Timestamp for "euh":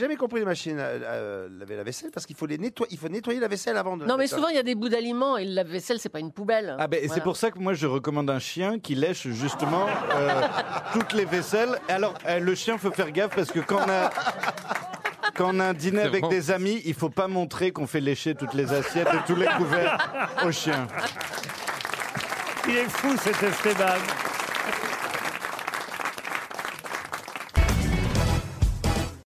10.14-10.40, 12.26-12.40